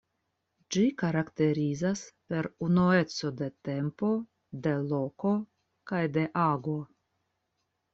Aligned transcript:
Ĝi 0.75 0.85
karakterizas 1.01 2.01
per 2.33 2.49
unueco 2.69 3.33
de 3.43 3.53
tempo, 3.71 4.13
de 4.67 4.77
loko 4.91 5.39
kaj 5.93 6.05
de 6.19 6.31
ago. 6.51 6.79